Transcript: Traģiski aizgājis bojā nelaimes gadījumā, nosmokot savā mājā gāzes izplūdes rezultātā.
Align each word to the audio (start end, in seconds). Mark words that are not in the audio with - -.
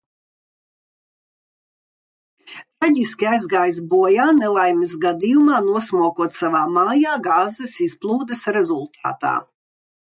Traģiski 2.55 3.27
aizgājis 3.33 3.83
bojā 3.93 4.27
nelaimes 4.41 4.97
gadījumā, 5.05 5.63
nosmokot 5.69 6.41
savā 6.43 6.65
mājā 6.81 7.17
gāzes 7.31 7.81
izplūdes 7.91 8.45
rezultātā. 8.61 9.39